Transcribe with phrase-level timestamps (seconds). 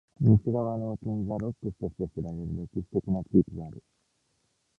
[0.19, 3.83] 西側の沖に、The Rocks として知られる歴史的な地域がある。